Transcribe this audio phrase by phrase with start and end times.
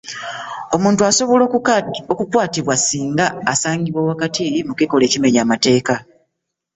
[0.75, 1.43] Omuntu asobola
[2.17, 5.95] okukwatibwa singa asangibwa wakati mu kikolwa ekimenya amateeka.